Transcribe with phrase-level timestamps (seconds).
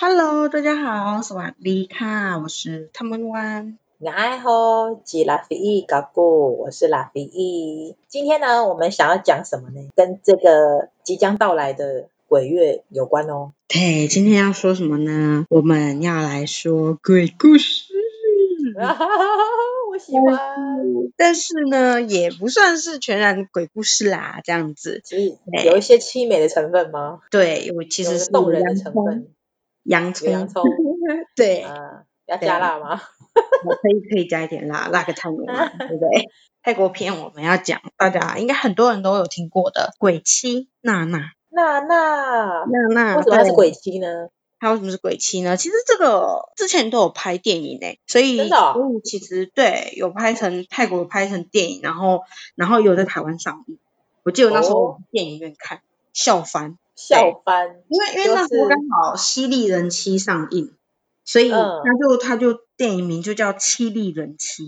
[0.00, 3.78] Hello，大家好，สวัสดีค่ะ，我是汤文湾。
[3.96, 7.96] 你好，吉拉菲伊嘎布，我是拉菲伊。
[8.06, 9.88] 今天呢，我们想要讲什么呢？
[9.96, 13.52] 跟这个即将到来的鬼月有关哦。
[13.68, 15.46] 对，今天要说什么呢？
[15.48, 17.86] 我们要来说鬼故事。
[19.90, 20.38] 我喜欢，
[21.16, 25.00] 但是呢，也不算是全然鬼故事啦，这样子。
[25.02, 27.20] 其实有一些凄美的成分吗？
[27.30, 29.28] 对，我其实是动人的成分。
[29.83, 30.63] 洋葱，洋葱，
[31.35, 33.01] 对，啊，要加辣吗？
[33.65, 36.29] 我可以可以加一点辣，辣个泰国嘛，对不对？
[36.63, 44.29] 泰国片我们要讲，大家应该很多人都有听过的鬼妻娜娜，娜娜，娜娜，为什么她是鬼妻呢？
[44.59, 45.57] 她为什么是鬼妻呢？
[45.57, 52.21] 其实这个之前都有拍电影诶，所以真的，哦，其实对有拍成泰国有拍成电影，然后
[52.55, 53.79] 然后有在台湾上映，
[54.23, 55.81] 我记得那时候我电影院看，哦，
[56.13, 56.77] 笑翻。
[56.95, 60.73] 笑翻，因为因为那时候刚好《犀利人妻》上映，
[61.25, 61.57] 所以他
[61.99, 64.63] 就他就电影名就叫《犀利人妻》。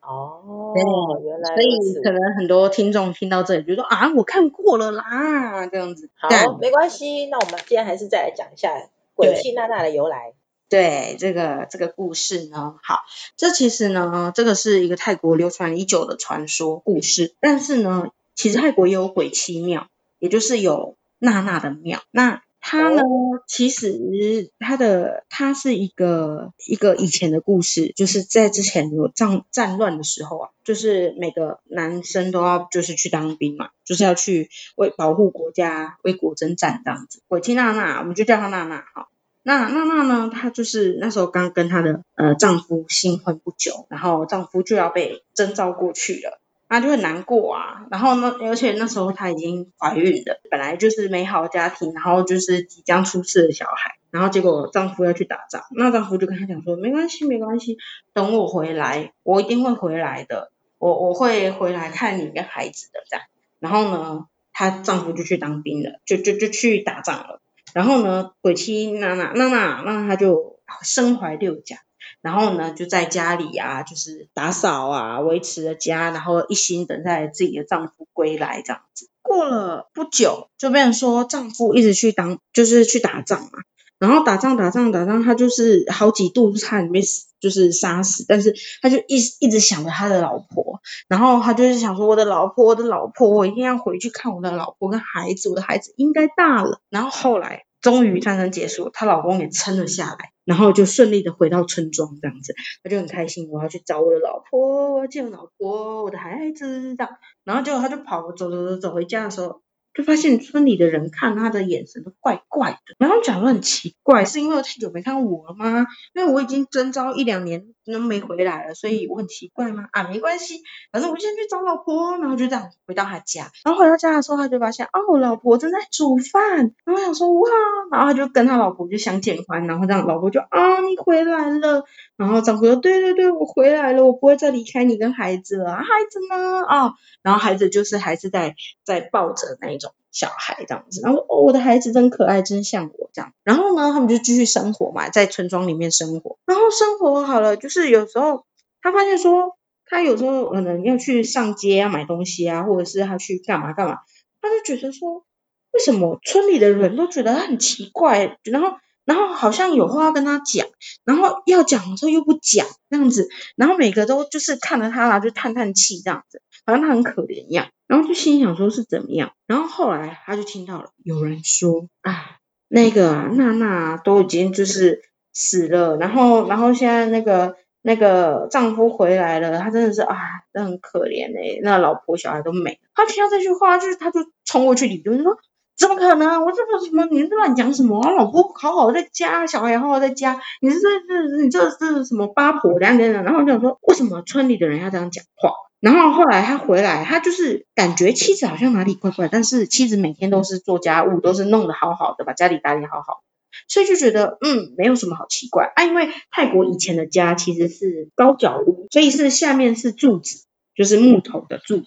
[0.00, 0.72] 哦，
[1.20, 6.08] 原来，所以可能很多听众听到这里就说啊，我看过了啦，这样子。
[6.14, 6.28] 好，
[6.60, 10.34] 没关系，那我们今天还是再来讲一下鬼泣娜娜的由来。
[10.68, 13.00] 对，这个这个故事呢，好，
[13.36, 19.88] 这其实呢，这个是一个泰国流传已久的传说故事，但是呢，其实泰国也有鬼妻庙，
[20.20, 20.94] 也就是有。
[21.18, 23.02] 娜娜的庙，那她呢？
[23.46, 37.20] 其实她的她是一个一个以前的故事，就是在之前有战战乱的时候啊，就是每个男生都要就是去当兵嘛，就是要去为保护国家、为国征战这样子。
[37.28, 39.08] 鬼妻娜娜，我们就叫她娜娜好。
[39.44, 40.28] 那娜娜呢？
[40.32, 46.40] 她就是那时候刚跟她的呃丈夫新婚不久，然后丈夫就要被征召过去了。
[46.76, 57.78] 她就很难过啊，然后呢，而且那时候她已经怀孕了，本来就是美好家庭，然后就是即将出世的小孩，然后结果丈夫要去打仗，那丈夫就跟她讲说，没关系，没关系，
[58.12, 63.24] 等我回来，我一定会回来的，我我会回来看你跟孩子的这样。
[63.58, 67.40] 然后呢，她丈夫就去当兵了，就就就去打仗了。
[67.72, 71.78] 然后呢，鬼妻娜娜娜娜，那她就身怀六甲。
[72.20, 79.08] 然后呢，就在家里啊，就是打扫啊，维持了家，然后一心等待自己的丈夫归来这样子。
[79.22, 83.50] 过了不久，就变成说丈夫一直去当，就是去打仗嘛。
[83.98, 87.00] 然后打仗打仗打仗，他就是好几度差点被
[87.40, 96.82] 就是杀死，但是他就一一直想着他的老婆，然后他就是想说我的老婆，我的老婆，我一定要回去看我的老婆跟孩子，我的孩子应该大了。
[96.90, 100.32] 然后后来终于战争结束，她老公也撑了下来。
[100.44, 102.54] 然后就顺利的回到村庄这样子，
[102.84, 107.12] 他就很开心，我要去找我的老婆，我要见我老婆，我的孩子这样。
[107.44, 109.62] 然后结果他就跑走走走走回家的时候。
[109.96, 115.86] 就发现村里的人看他的眼神都怪怪的，然后讲说很奇怪，是因为太久没看到我了吗？
[116.12, 119.86] 因为我已经征召一两年都没回来了，所以我很奇怪吗？
[119.92, 120.62] 啊，没关系，
[120.92, 123.50] 反正我先去找老婆，然后就这样回到他家。
[123.64, 127.48] 然后回到家的时候，他就发现哦，老婆正在煮饭，然后想说哇，
[127.90, 131.84] 然后他就跟他老婆就相见欢，然后这样老婆就啊，你回来了，
[132.16, 136.64] 然后丈夫说对对对，我回来了，我不会再离开你跟孩子了，孩子呢？
[136.66, 138.54] 啊，然后孩子就是还是在
[138.84, 139.92] 在抱着那一种。
[140.12, 143.34] 小孩这样子，然后哦，我的孩子真可爱，真像我这样。
[143.44, 146.38] 然后呢，他们就继续生活嘛，在村庄里面生活。
[146.46, 148.46] 然后生活好了，就是有时候
[148.80, 153.98] 他发现说，他有时候可能要去上街啊买东西啊，或者是他去干嘛干嘛，
[154.40, 155.26] 他就觉得说，
[155.72, 158.38] 为什么村里的人都觉得他很奇怪？
[158.44, 160.66] 然后，然后好像有话要跟他讲，
[161.04, 167.68] 然后要讲的时候又不讲这样子，然后每个都就是看着他啦，就叹叹气这样子，好像他很可怜一样。
[167.86, 175.02] 然后就心想说是怎么样，然后后来他就听到了有人说啊，那个娜娜都已经就是
[175.32, 180.16] 死了，然后然后现在那个那个丈夫回来了，他真的是啊，
[180.52, 182.80] 真很可怜哎，那老婆小孩都没。
[182.92, 185.38] 他听到这句话，就是他就冲过去理论说，
[185.76, 186.42] 怎么可能？
[186.44, 187.06] 我这个什么？
[187.10, 188.00] 你是乱讲什么？
[188.16, 190.88] 老婆好好在家，小孩好好在家，你是这
[191.28, 193.24] 是你这是什么八婆这样这样？
[193.24, 195.52] 然后就想说，为什么村里的人要这样讲话？
[195.78, 203.22] 然后后来他回来，他就是感觉妻子好像哪里怪怪，但是妻子每天都是做家务，都是弄得好好的，把家里打理好好，
[203.68, 205.84] 所以就觉得嗯，没有什么好奇怪啊。
[205.84, 211.84] 因为泰国以前的家其实是高脚屋，所以是下面是柱子，就是木头的柱子。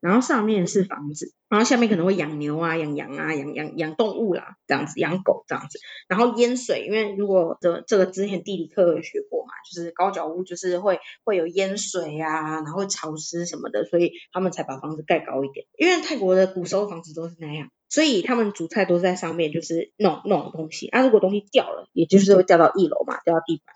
[0.00, 5.78] 然后上面是房子，然后下面可能会养牛啊、养羊啊、养养养动物啦，这样子养狗这样子。
[6.08, 15.66] 然后淹水，因为如果这这个之前地理课有学过嘛，就是高脚屋就是会会有淹水啊，然后潮湿什么的，所以他们才把房子盖高一点。
[15.76, 20.86] 因为泰国的古时候房子都是那样，所以他们煮菜都是在上面，就是弄弄东西。
[20.88, 23.74] 啊，如果东西掉了，也就是会掉到一楼嘛，掉到地板。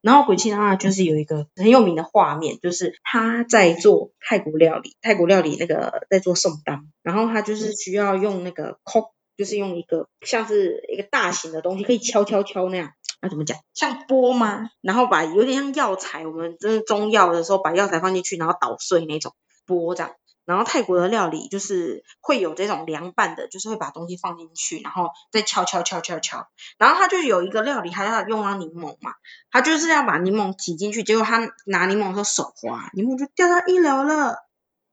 [0.00, 12.90] 然后鬼泣的话就是有一个很有名的画面，就是他在做泰国料理，泰国料理那个在做送当，然后他就是需要用那个 kok，就是用一个像是一个大型的东西，可以敲敲敲那样，
[13.22, 13.58] 那怎么讲？
[13.72, 14.68] 像钵吗？
[14.82, 19.32] 然后把有点像药材，我们就是中药的时候把药材放进去，然后捣碎那种
[19.66, 20.12] 钵这样。
[20.44, 26.48] 然后泰国的料理就是会有这种凉拌的，就是会把东西放进去，然后再敲敲敲敲敲。
[26.78, 29.14] 然后他就有一个料理，还要用到柠檬嘛，
[29.50, 34.36] 他就是要把柠檬挤进去，结果他拿柠檬的时候手滑，柠檬就掉到一楼了。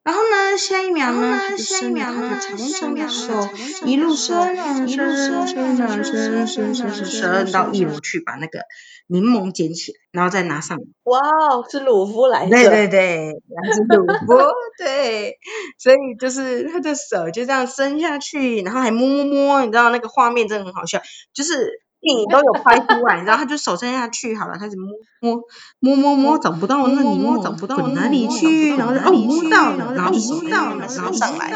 [0.04, 3.48] 然后呢，下一秒呢，下一秒呢，长长的手
[3.86, 8.62] 一路伸啊伸啊伸啊伸伸伸伸到一楼去，把那个
[9.06, 10.80] 柠檬捡起来，然后再拿上。
[11.04, 12.50] 哇哦，是鲁夫来的。
[12.50, 13.42] 对对对，
[13.74, 14.42] 是鲁夫。
[14.80, 15.38] 对，
[15.78, 21.00] 所以就是他的手就这样伸下去，然后还摸摸摸，你知道那个画面真的很好笑，
[21.34, 21.84] 就是。
[22.02, 24.90] 电影都有拍出来，然后他就手伸下去，好了，开始摸
[25.22, 25.44] 摸
[25.80, 31.52] 摸摸摸，找不到那你摸，找不到哪里去，然后哦摸到了，然后摸到了，然后上来，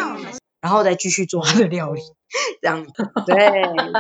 [0.62, 2.02] 然后再继续做他的料理，
[2.62, 2.92] 这样子，
[3.26, 3.36] 对，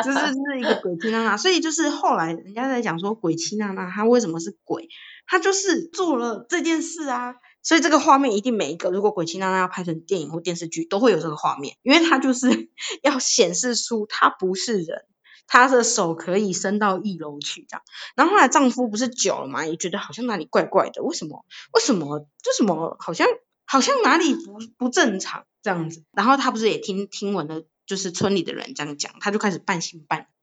[0.04, 4.88] 就是是一个鬼妻娜娜，所以就是后来人家在讲说鬼妻娜娜她为什么是鬼，
[5.28, 12.70] 她就是做了这件事啊，所以这个画面一定每一个如果鬼妻娜娜要拍成电影或电视剧都会有这个画面，因为她就是
[13.02, 15.06] 要显示出她不是人。
[15.48, 17.84] 她的手可以伸到一楼去，这样。
[18.16, 21.46] 然后后来丈夫不是久了嘛，也觉得好像哪里怪怪的，为什么？
[21.74, 22.20] 为什么？
[22.20, 22.98] 为什么？
[23.00, 23.28] 好像
[23.66, 26.04] 好像哪里不不正常这样子。
[26.12, 30.35] 然后她不是也听听闻了，就是村里的人这样讲，她就开始半信半疑。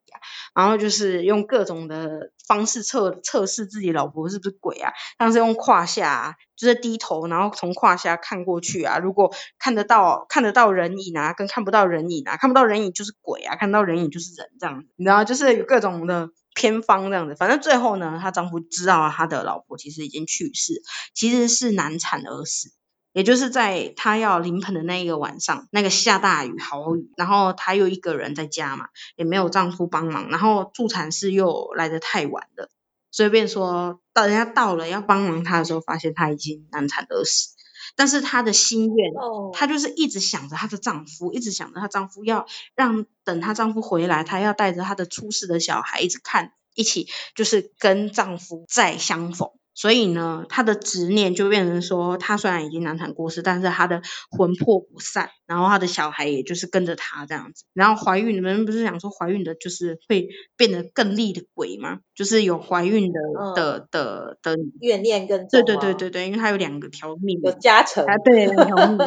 [0.54, 17.34] 然后就是用各种的方式测测试自己老婆是不是鬼啊，像是用胯下啊，就是低头，然后从胯下看过去啊，如果看得到看得到人影啊，跟看不到人影啊，看不到人影就是鬼啊，看到人影就是人这样子，你知道，就是有各种的偏方这样子。
[17.34, 20.82] 反正最后呢，她丈夫知道他的老婆其实已经去世，
[21.14, 22.70] 其实是难产而死。
[23.12, 32.70] 也就是在她要临盆的那一个晚上，那个下大雨好雨，然后她又一个人在家嘛，也没有丈夫帮忙，然后助产士又来得太晚了，
[33.10, 37.50] 所以便说到人家到了要帮忙她的时候，发现她已经难产而死。
[37.94, 39.12] 但是她的心愿，
[39.52, 49.50] 她就是一直想着她的丈夫，一直想着她丈夫要让等她丈夫回来，她要带着她的出世的小孩一直看，一起就是跟丈夫再相逢。
[49.74, 57.64] 所以呢，他的执念就变成说，他虽然已经难产过世，但是他的魂魄不散，然后他的小孩也就是跟着他这样子。
[57.72, 62.00] 然后怀孕，你们不是讲说怀孕的就是会变得更厉的鬼吗？
[62.14, 65.48] 就是有怀孕的、嗯、的的的怨念更重。
[65.50, 68.46] 对对对对对，因为他有两个条命，有加成啊，对，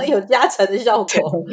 [0.07, 1.45] 有 加成的效果，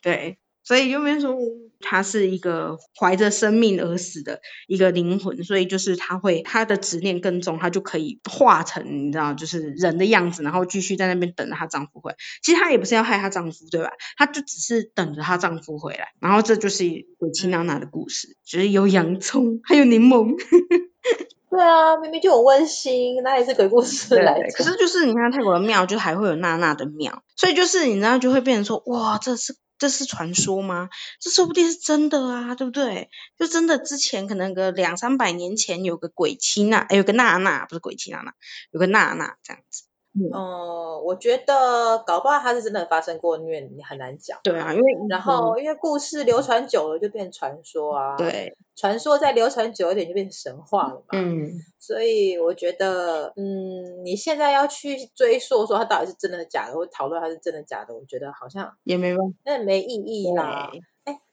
[0.02, 1.40] 对所以就变成说，
[1.80, 12.16] 他是一个怀着生命而死的一个灵魂，所以就是他会他的执念更重，他就可以化成你知道，就是人的样子，然后继续在那边等着她丈夫回来。
[12.42, 13.90] 其实她也不是要害她丈夫，对吧？
[14.16, 16.08] 她就只是等着她丈夫回来。
[16.20, 16.84] 然后这就是
[17.18, 20.36] 鬼妻娜娜的故事，就是有洋葱，还有柠檬。
[21.50, 24.52] 对啊，明明就很温馨，哪里是鬼故事来的？
[24.54, 29.56] 可是就是你看泰国的庙，就还会有娜娜的庙，所以就是你知道就会变成说，哇，这是。
[29.80, 30.90] 这是传说吗？
[31.18, 33.10] 这说不定是真的啊，对不对？
[33.36, 38.34] 就真的之前可能个两三百年前有个鬼妻娜，有个娜娜，不是鬼妻娜娜，
[38.70, 39.89] 有个娜娜这样子。
[40.12, 44.40] 嗯，呃、我觉得搞不好他是真的发生过，因为你很难讲。
[44.42, 48.16] 对啊，因为然后因为故事流传久了就变传说啊。
[48.16, 51.04] 对，传说再流传久一点就变成神话了嘛。
[51.12, 60.72] 嗯，所以我觉得，嗯，你现在要去追溯说他到底是真的假的，或讨论他是真的假的，我觉得好像也没办法，那没意义啦。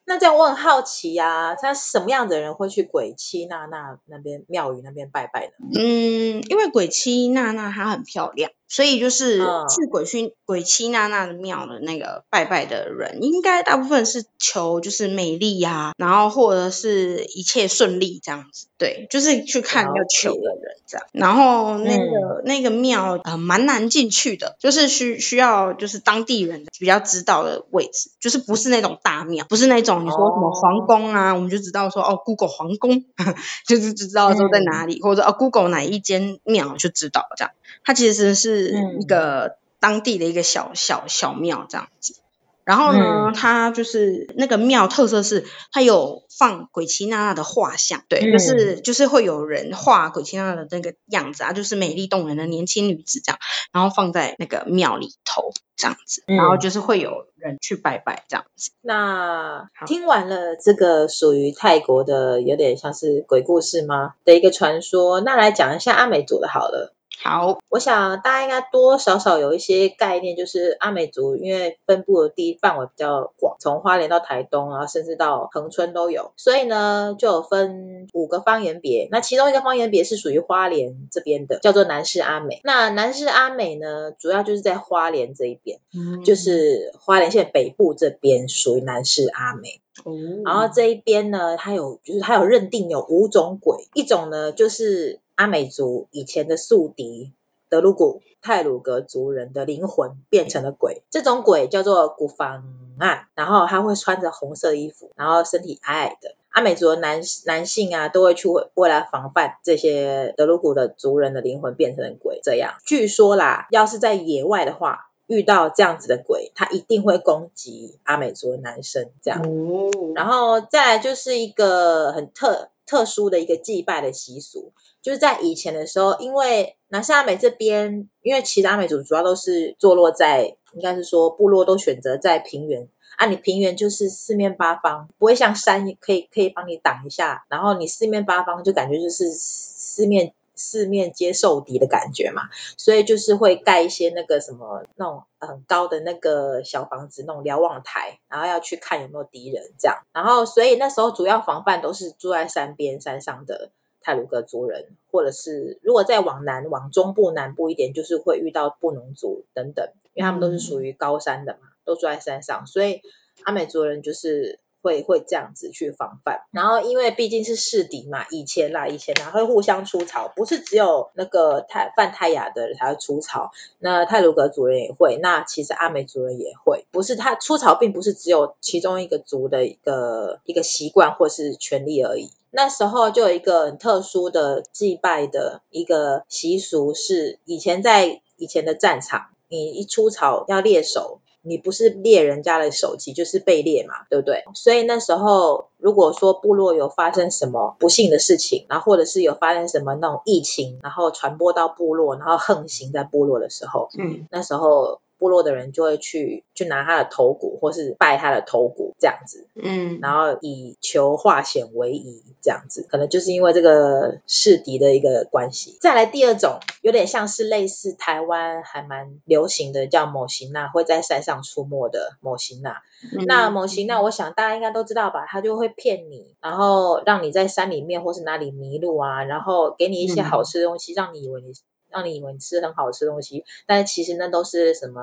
[0.10, 5.53] 那这样我很好奇呀、啊，他什么样的人会去鬼妻娜娜那边庙宇那边拜拜呢？
[5.77, 8.50] 嗯，因为鬼妻娜娜她很漂亮。
[8.67, 18.67] 所以就是去鬼去鬼妻娜娜的庙的那个拜拜的人，应该大部分是求就是美丽呀，然后或者是一切顺利这样子。
[18.77, 21.07] 对，就是去看要求的人这样。
[21.12, 33.05] 然后那个那个庙呃蛮难进去的，就是需需要就是当地人比较知道的位置，就是不是那种大庙，不是那种你说什么皇宫啊，我们就知道说哦，Google 皇宫，
[33.67, 37.51] 就是就知道说在哪里，或者哦 Google 哪一间庙就知道这样。
[37.83, 42.15] 它其实是一个当地的一个小小小庙这样子，
[42.63, 43.33] 然后呢，嗯。
[43.33, 53.39] 它就是那个庙特色是它有放鬼妻娜娜的画像，对，嗯就是就是会有人画鬼妻娜娜的那个样子啊，就是美丽动人的年轻女子这样，
[53.71, 58.71] 然后放在那个庙里头这样子，嗯然后就是会有人去拜拜这样子。
[58.81, 64.13] 那听完了这个属于泰国的有点像是鬼故事吗？
[64.25, 66.93] 的一个传说，那来讲一下阿美族的好了。
[67.19, 79.07] 好，我想大家应该多多少少有一些概念，就是阿美族因为分布的地范围比较广，从花莲到台东啊，甚至到恒春都有，所以呢就有分五个方言别。
[79.12, 82.62] 那其中一个方言别是属于花莲这边的，叫做南势阿美。
[82.63, 89.81] 那南势阿美呢，主要就是在花莲这一边，嗯就是花莲县北部这边属于南势阿美。
[90.05, 90.13] 哦，
[90.45, 97.32] 然后这一边呢，它有就是它有认定有五种鬼，一种呢就是阿美族以前的宿敌
[97.70, 102.63] 德鲁古泰鲁格族人的灵魂变成了鬼，这种鬼叫做古方
[102.98, 106.36] 案，然后他会穿着红色衣服，然后身体矮矮的。
[106.50, 112.39] 阿美族的男男性啊，都会去为了防范这些德鲁古的族人的灵魂变成了鬼。
[112.41, 119.12] 这样据说啦，要是在野外的话，遇到这样子的鬼，他一定会攻击阿美族的男生。
[119.22, 119.41] 这样。
[119.41, 124.72] 哦，然后再来就是一个很特特殊的一个祭拜的习俗，
[125.08, 140.34] 就是在以前的时候，因为南势阿美这边，因为其他美族主要都是坐落在，应该是说部落都选择在平原，啊，你平原就是四面八方，不会像山可以可以帮你挡一下，然后你四面八方就感觉就是四面。
[140.60, 150.00] 四面皆受敌的感觉嘛，所以就是会盖一些那个什么那种很高的那个小房子，那种瞭望台，然后要去看有没有敌人这样。
[150.12, 153.70] 然后所以那时候主要防范都是住在山边山上的
[154.08, 163.02] 太鲁格族人，或者是如果再往南往中部南部一点，就是会遇到布农族等等，因为他们都是属于高山的嘛，都住在山上，所以
[163.44, 164.62] 阿美族人就是。
[164.88, 182.32] 会会这样子去防范，然后因为毕竟是世敌嘛，以前啦以前啦会互相出草，不是只有那个泰泛泰雅的人才会出草，那泰鲁阁族人也会，那其实阿美族人也会，不是他出草并不是只有其中一个族的一个一个习惯或是权利而已。
[182.50, 191.20] 那时候就有一个很特殊的祭拜的一个习俗，是以前在以前的战场，你一出草要猎手。
[191.48, 194.44] 你不是猎人家的首级，就是被猎嘛，对不对？
[194.54, 205.00] 所以那时候，如果说部落有发生什么不幸的事情，然后或者是有发生什么那种疫情，然后传播到部落，然后横行在部落的时候，嗯，那时候。
[205.17, 215.77] 部落的人就会去去拿他的头骨，或是拜他的头骨这样子，嗯，然后以求化险为夷这样子，可能就是因为这个世敌的一个关系。
[215.81, 222.81] 再来第二种，有点像是类似台湾还蛮流行的，叫某型娜，会在山上出没的某型娜。
[223.13, 225.25] 嗯、那某型娜，我想大家应该都知道吧？
[225.27, 231.53] 他就会骗你，然后让你在山里面或是哪里迷路啊，然后给你一些好吃的东西，嗯、让你以为你。
[231.98, 235.01] 让你以为你吃很好吃的东西，但是其实那都是什么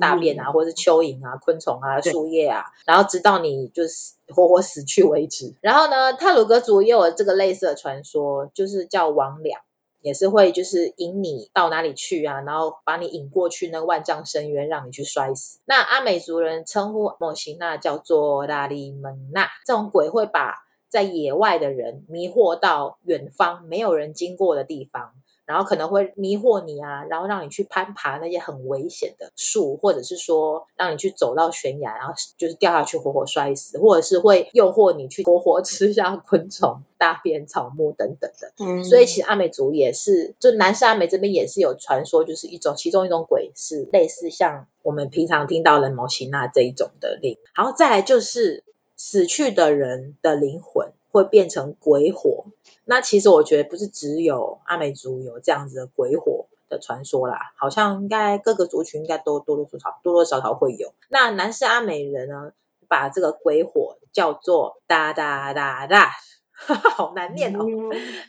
[0.00, 5.52] 大便啊，或者是蚯蚓啊、昆虫啊、树叶啊，然后直到你就是活活死去为止。
[5.60, 9.58] 然后呢，泰鲁格族也有这个类似的传说，就是叫魍魎，
[10.00, 15.58] 也是会就是引你到哪里去啊，然后把你引过去那个万丈深渊，让你去摔死。
[15.66, 25.12] 那阿美族人称呼某型娜叫做拉里蒙娜，这种鬼会把在野外的人迷惑到远方没有人经过的地方。
[25.50, 38.52] 然后可能会迷惑你啊，然后让你去攀爬那些很危险的树，或者是说让你去走到悬崖，然后就是掉下去活活摔死，或者是会诱惑你去活活吃下昆虫、大便、草木等等的。
[38.64, 47.38] 嗯，所以其实阿美族也是，就南势阿美这边也是有传说，就是一种其中一种鬼是类似像我们平常听到的某型娜这一种的灵。
[47.56, 48.62] 然后再来就是
[48.96, 52.46] 死去的人的灵魂会变成鬼火。
[52.84, 60.92] 那其实我觉得不是只有阿美族有这样子的鬼火的传说啦，好像应该各个族群应该都多多少少多多少少会有。
[61.08, 62.52] 那南势阿美人呢，
[62.88, 66.10] 把这个鬼火叫做哒哒哒哒，
[66.56, 67.64] 好难念哦，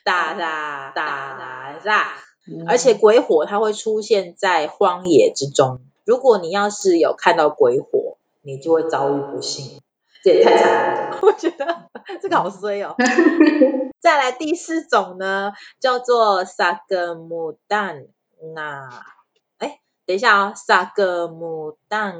[0.04, 2.14] 哒哒哒哒，
[2.68, 9.80] 而且鬼火它会出现在荒野之中，如果你要是有看到鬼火，你就会遭遇不幸。
[10.24, 11.90] 这也太惨了， 我觉得
[12.22, 12.96] 这个好衰哦。
[14.00, 18.08] 再来第四种呢，叫做萨格姆丹
[18.56, 18.90] 那，
[19.58, 22.16] 哎，等一下啊、哦，萨格姆丹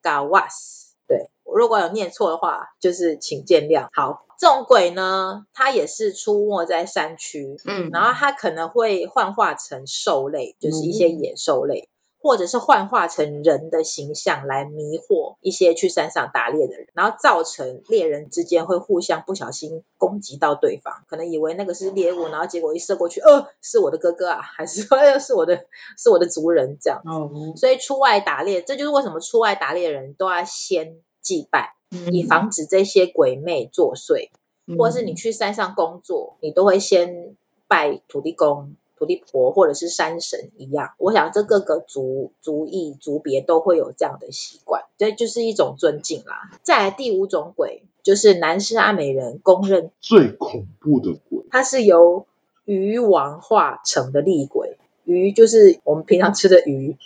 [0.00, 3.88] 嘎瓦斯，对，如果有念错的话，就是请见谅。
[3.92, 11.88] 好，这种鬼呢，它也是出没在山区，嗯，然后它可能会幻化成兽类，就是一些野兽类。
[12.26, 25.66] 或者是幻化成人的形象来迷惑一些去山上打猎的人，然后造成猎人之间会互相不小心攻击到对方，可能以为那个是猎物，然后结果一射过去，呃，是我的哥哥啊，还是说 是我的
[25.96, 27.00] 是我的族人这样。
[27.04, 31.74] 哦，所以出外打猎，这就是为什么出外打猎的人都要先祭拜，
[32.10, 34.30] 以防止这些鬼魅作祟。
[34.76, 37.36] 或者是你去山上工作，你都会先
[37.68, 40.94] 拜土地公、土地婆或者是山神一样。
[40.98, 46.50] 我想这各个族族裔族别都会有这样的习惯，这就是一种尊敬啦。
[46.62, 52.26] 再来第五种鬼，就是南势阿美人公认最恐怖的鬼，它是由
[52.64, 54.76] 鱼王化成的厉鬼。
[55.04, 56.96] 鱼就是我们平常吃的鱼，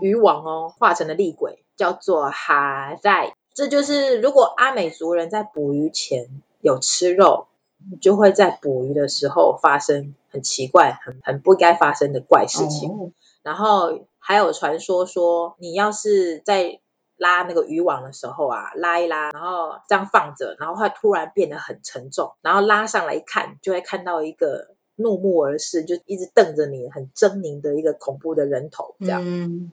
[0.00, 3.34] 鱼王哦化成的厉鬼叫做哈在。
[3.54, 6.28] 这就是如果阿美族人在捕鱼前。
[6.62, 7.46] 有吃肉，
[8.00, 12.90] 就会在捕鱼的时候发生很奇怪、很很不该发生的怪事情。
[12.90, 13.10] Oh.
[13.42, 16.80] 然后还有传说说，你要是在
[17.16, 29.22] 拉那个渔网的时候啊，拉一拉，然后这样放着，然后它突然变得很沉重，然后拉上来一看，就会看到一个怒目而视，就一直瞪着你，很狰狞的一个恐怖的人头这样。
[29.22, 29.70] Mm.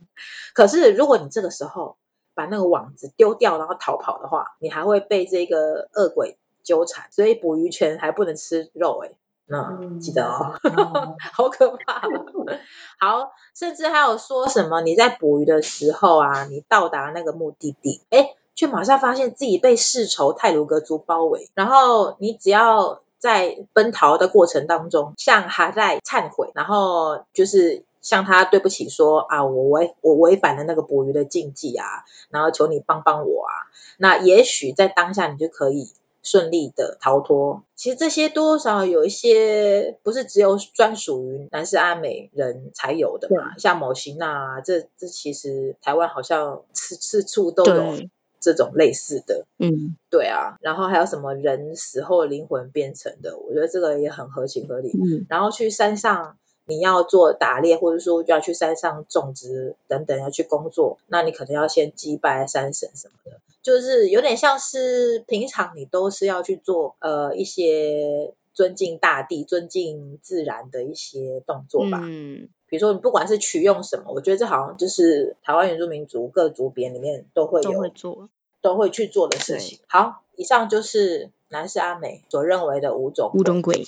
[0.53, 1.97] 可是如果你这个时候
[2.35, 9.11] 把那个网子丢掉，然后逃跑的话，你还会被这个恶鬼纠缠，所以捕鱼前还不能吃肉哎，
[9.45, 12.01] 那、嗯、记得哦，嗯、 好可怕。
[12.99, 33.51] 好，甚至还有说什么你在捕鱼的时候啊，你到达那个目的地，哎，却马上发现自己被世仇泰鲁格族包围，然后你只要在奔逃的过程当中向哈在忏悔，然后就是向他对不起说啊，我违我违反了那个捕鱼的禁忌啊，然后求你帮帮我啊，
[33.97, 35.89] 那也许在当下你就可以。
[36.23, 47.97] 顺利的逃脱，其实这些多多少少有一些不是只有专属于南势阿美人才有的嘛，像某型啊，这这其实台湾好像次次处都有
[48.39, 56.37] 这种类似的，嗯，对啊，然后还有什么人死后灵魂变成的，我觉得这个也很合情合理，嗯，然后去山上。
[56.65, 71.99] 你要做打猎，或者说就要去山上种植等等，要去工作，那你可能要先祭拜山神什么的，就是有点像是平常你都是要去做呃一些尊敬大地、尊敬自然的一些动作吧。
[72.03, 78.29] 嗯，比如说你不管是取用什么，我觉得这好像就是台湾原住民族各族别里面都会有都会做
[78.61, 79.79] 都会去做的事情。
[79.87, 83.85] 好，以上就是南势阿美所认为的五种五种鬼，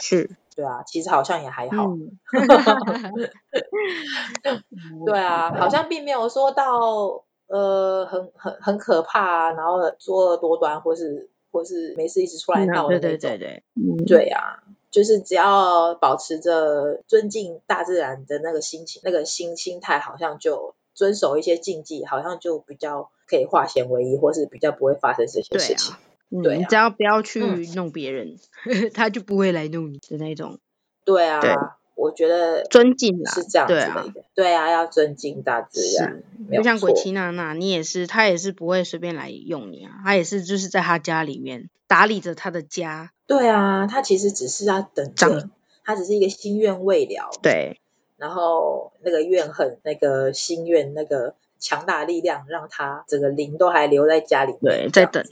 [0.00, 0.30] 是。
[0.54, 1.88] 对啊，其实好像也还好。
[1.88, 2.18] 嗯、
[5.04, 13.00] 对啊，好像并没有说到呃很很很可怕，然后作恶多端，或是或是没事一直出来闹的那种。
[13.00, 25.92] 对对对对，嗯、对啊，就是只要保持着尊敬大自然的那个心情，那个心心态，好像就遵守一些禁忌，好像就比较可以化险为夷，或是比较不会发生这些事情。
[25.92, 27.40] 对、啊，你只要不要去
[27.74, 28.36] 弄别人，
[28.66, 30.58] 嗯、 他就不会来弄你的那种。
[31.04, 31.54] 对啊，对
[31.94, 33.80] 我觉得尊敬，是这样子的。
[33.80, 36.22] 对啊，对啊，要尊敬大自然。
[36.52, 43.12] 就像鬼妻娜娜，你也是，他也是不会随便来用你啊，他也是就是在他家里面打理着他的家。
[43.26, 45.48] 对啊，他其实只是要等着，
[45.84, 47.30] 他只是一个心愿未了。
[47.40, 47.80] 对，
[48.16, 54.60] 然后那个怨恨，那个心愿，那个强大力量，让他整个灵都还留在家里面。
[54.60, 55.24] 对，在等。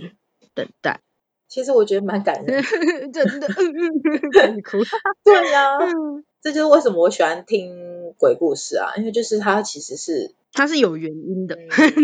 [0.55, 1.01] 等待，
[1.49, 2.63] 其实我觉得蛮感人，
[3.13, 3.49] 真的，
[4.43, 4.79] 很哭。
[5.25, 5.79] 对呀、啊，
[6.43, 11.57] 这就是为什么我喜欢听鬼故事啊，因为就是它其实是它是有原因的，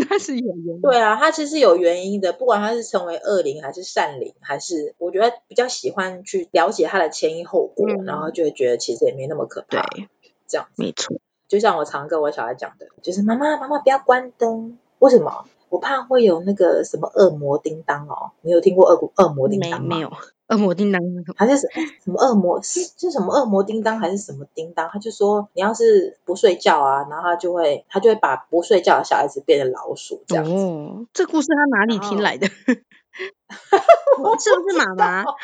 [0.08, 0.80] 它是有原因。
[0.80, 9.82] 对啊，它其实是有原因的，不管它是成为恶灵还是善灵，还是我觉得比较喜欢去了解它的前因后果，嗯、然后就会觉得其实也没那么可怕。
[9.82, 10.08] 对，
[10.48, 11.16] 这样没错。
[11.48, 15.44] 就像我常跟我小孩讲的，就是妈妈妈妈不要关灯，为什么？
[15.70, 19.96] 我怕会有那个什么恶魔叮当哦，你有听过恶恶魔叮当吗？
[19.96, 20.12] 没有，
[20.48, 21.00] 恶魔叮当
[21.36, 21.68] 还是什
[22.10, 22.60] 么恶魔？
[22.62, 24.88] 是是什么恶魔叮当还是什么叮当？
[24.92, 30.50] 他就说你要是不睡觉啊，然后他就会他就会把不睡觉的小孩子变成老鼠这样子。
[30.50, 32.48] 哦，这故事他哪里听来的？
[34.22, 35.24] 我是不是妈妈？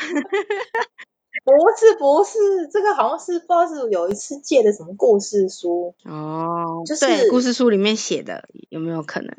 [1.44, 9.30] 不是不是，这个好像是不知道是有一次借的什么故事书哦，就是故事书里面写的，有没有可能？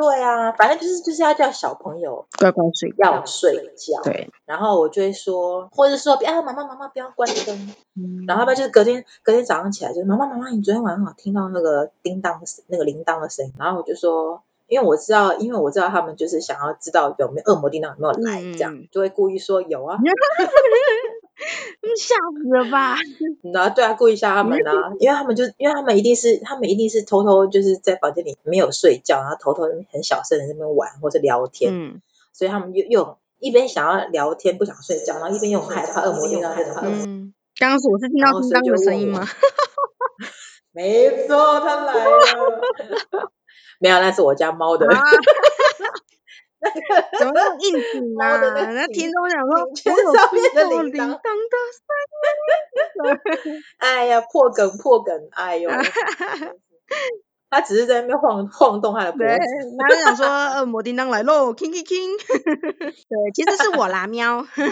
[0.00, 4.00] 对啊，反正就是就是要叫小朋友乖乖睡，要睡觉。
[4.02, 7.74] 对，然后我就会说，或者说，啊，妈妈妈妈不要关灯。
[7.96, 13.52] 嗯、然后他就是隔天隔天早上起来就，妈妈妈妈，你昨天晚上有听到那个叮当那个铃铛的声音？
[13.58, 19.98] 然后我就说，因为我知道，因为我知道他们就是想要知道有没有恶魔叮当有没有来，这样、嗯、就会故意说有啊。
[21.96, 22.96] 吓死了吧？
[23.52, 37.04] 然后对啊，故意吓他们啊，因为他们就因为他们一定是他们一定是偷偷就是在房间里没有睡觉，然后偷偷很小声的在那边玩或者聊天，嗯，所以他们又又一边想要聊天不想睡觉，然后一边又很害怕恶魔听到害怕恶魔。
[37.06, 39.26] 嗯，刚刚是我是听到叮当的声音吗？
[40.72, 42.60] 没错，他来了。
[43.80, 44.86] 没有，那是我家猫的。
[47.18, 47.82] 怎么那么应景
[48.20, 48.38] 啊？
[48.72, 51.20] 那听众想说，全上面的铃铛的声
[53.46, 53.62] 音。
[53.78, 55.70] 哎呀，破梗破梗，哎呦！
[57.50, 59.36] 他只是在那边晃晃动他的脖子。
[59.78, 60.26] 他就想说，
[60.60, 62.16] 恶魔叮当来喽，king king king。
[62.26, 64.46] 对，其实是我啦，喵。
[64.54, 64.64] 对，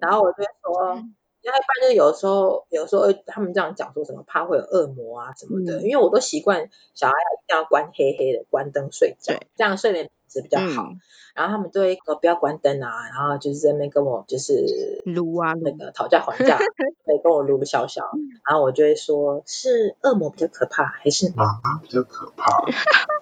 [0.00, 1.02] 然后我就说。
[1.48, 10.88] 那一般就是有时候，有时候他们这样讲说什么怕会有恶魔啊什么的，嗯、因为我都习惯小孩一定要关黑黑的，关灯睡觉，对这样睡眠品质比较好。
[10.90, 11.00] 嗯、
[11.36, 16.58] 然后他们都会说不要关灯啊，然后就是在那边跟我就是撸啊那个讨价还价，
[17.06, 18.02] 对，跟我撸笑笑。
[18.48, 22.64] 然后我就会说，是恶魔比较可怕，还是妈妈比较可怕？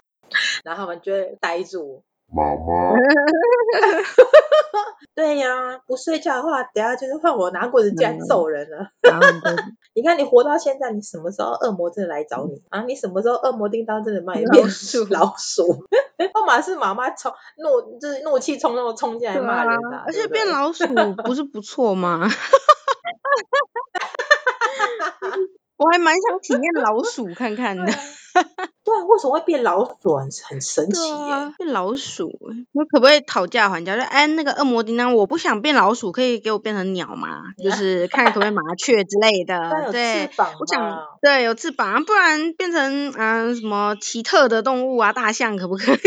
[0.65, 2.03] 然后他们就会呆住。
[2.35, 2.95] 妈妈。
[5.15, 8.89] 对呀、啊，不睡觉的话，等下就是换我拿棍子进来揍人了。
[9.95, 12.83] 你看你活到现在，你什么时候恶魔真的来找你啊？
[12.83, 14.65] 你什么时候恶魔叮当真的卖你变
[15.11, 15.87] 老鼠？
[16.35, 20.85] 要么是妈妈冲怒，就是怒气冲冲冲进来骂人的、啊，而且变老鼠
[21.25, 22.29] 不是不错吗？
[25.77, 27.85] 我还蛮想体验老鼠看看的。
[28.85, 30.17] 对啊，为什么会变老鼠？
[30.17, 31.33] 很很神奇耶！
[31.33, 32.31] 啊、变老鼠，
[32.73, 33.97] 那可不可以讨价还价？
[33.97, 37.43] 就哎，那个恶魔叮当，我不想变老鼠，可以给我变成鸟吗？
[37.63, 39.91] 就 是看可不可以麻雀之类的。
[39.93, 45.99] 对，我想对有翅膀，不然变成嗯、呃、什么奇特的动物啊，大象可不可以？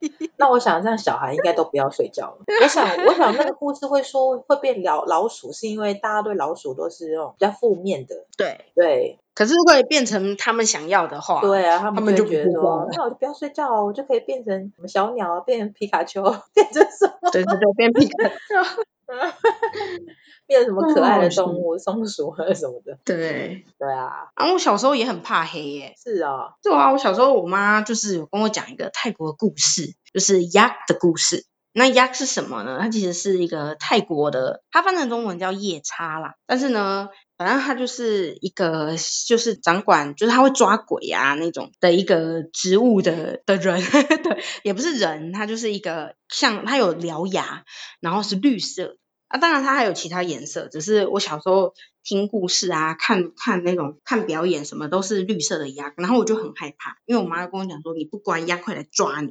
[0.36, 2.38] 那我想，这样小孩应该都不要睡觉了。
[2.62, 8.26] 我想，我想那个故事会说会变老老鼠，是因为大家对老鼠都是那种比较负面的。
[8.36, 9.18] 对对。
[9.34, 16.22] 可是如果变成他们想要的话，对啊，他们就觉得说， 那我就不要睡觉，我就可以变成什么小鸟，变成皮卡丘，
[16.54, 17.30] 变成什么？
[17.30, 18.82] 对对对，变皮卡丘，
[20.46, 22.98] 变成什么可爱的动物，松鼠或者什么的。
[23.04, 25.94] 对对啊，啊，我小时候也很怕黑耶。
[26.02, 31.46] 是啊，对啊，我小时候我妈就是有跟我讲一个泰国的故事，就是 Yak 的故事。
[31.72, 32.78] 那 Yak 是什么呢？
[32.80, 37.08] 它其实是一个泰国的，它翻成中文叫夜叉啦，但是呢。
[37.36, 38.94] 反正他就是一个，
[39.28, 43.82] 就是掌管，就是他会抓鬼啊那种的一个植物的的人，
[44.24, 47.64] 对，也不是人，他就是一个像他有獠牙，
[48.00, 48.96] 然后是绿色
[49.28, 59.30] 啊，当然他还有其他颜色，只是我小时候听故事啊，看看那种看表演什么都是绿色的鸭，然后我就很害怕，因为我妈跟我讲说，你不乖，鸭快来抓你，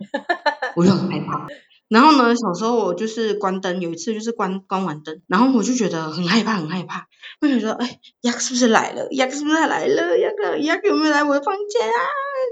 [0.75, 1.47] 我就很害怕。
[1.87, 7.07] 然后呢，小时候我就是关灯，有一次就是关关完灯，然后我就觉得很害怕，很害怕。
[7.41, 9.07] 我想说，哎，鸭是不是来了？
[9.11, 10.17] 鸭是不是来了？
[10.19, 11.99] 亚克，亚克有没有来我的房间啊？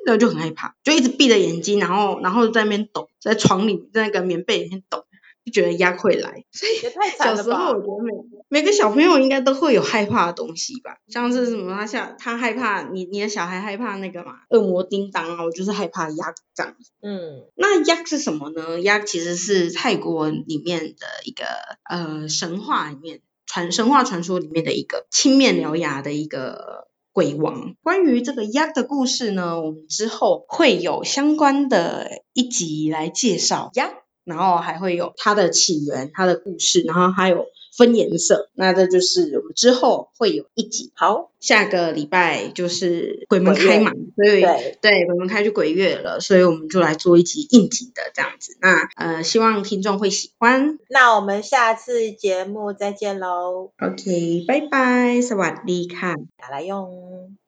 [0.05, 5.05] 然后就很害怕，就一直闭着眼睛，然后然后在那边抖，在床里在那个棉被里面抖。
[5.45, 6.73] 就觉得鸭会来，所以
[7.17, 16.75] 小时候我觉得每每个小朋友应该都会有害怕的东西吧，像是什么他像他害怕你你的小孩害怕那个嘛恶魔叮当啊，我就是害怕鸭这样。
[17.01, 18.79] 嗯，那鸭是什么呢？
[18.79, 21.45] 鸭其实是泰国里面的一个
[21.89, 27.75] 呃神话里面传神话传说里面的一个青面獠牙的一个鬼王。
[27.83, 33.93] 关于这个鸭的故事呢，我们之后会有相关的一集来介绍鸭。
[34.24, 38.50] 然后还会有它的起源、它的故事，然后还有分颜色。
[38.54, 40.92] 那这就是我们之后会有一集。
[40.94, 48.56] 好，下个礼拜就是鬼门开嘛，所以对对，鬼门开就鬼月了，所以我们就来做一集应景的这样子。
[48.60, 50.78] 那呃，希望听众会喜欢。
[50.90, 53.70] 那我们下次节目再见喽。
[53.78, 56.16] OK，拜拜，สวัสดีค่ะ。
[56.38, 57.38] 拿来用。